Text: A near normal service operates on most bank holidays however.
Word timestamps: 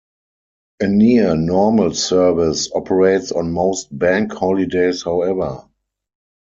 A 0.79 0.87
near 0.87 1.35
normal 1.35 1.93
service 1.93 2.71
operates 2.73 3.31
on 3.31 3.51
most 3.51 3.95
bank 3.95 4.33
holidays 4.33 5.03
however. 5.03 5.65